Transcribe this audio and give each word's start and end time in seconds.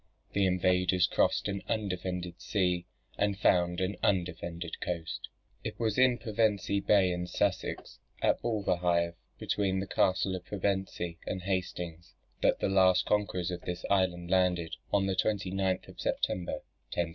The 0.33 0.47
invaders 0.47 1.05
crossed 1.05 1.47
an 1.47 1.61
undefended 1.69 2.41
sea, 2.41 2.87
and 3.19 3.37
found 3.37 3.79
an 3.79 3.97
undefended 4.01 4.81
coast. 4.83 5.29
It 5.63 5.79
was 5.79 5.99
in 5.99 6.17
Pevensey 6.17 6.79
Bay 6.79 7.11
in 7.11 7.27
Sussex, 7.27 7.99
at 8.19 8.41
Bulverhithe, 8.41 9.13
between 9.37 9.79
the 9.79 9.85
castle 9.85 10.35
of 10.35 10.43
Pevensey 10.43 11.19
and 11.27 11.43
Hastings, 11.43 12.15
that 12.41 12.59
the 12.59 12.67
last 12.67 13.05
conquerors 13.05 13.51
of 13.51 13.61
this 13.61 13.85
island 13.91 14.31
landed, 14.31 14.75
on 14.91 15.05
the 15.05 15.15
29th 15.15 15.87
of 15.87 15.99
September, 16.01 16.61
1066. 16.95 17.09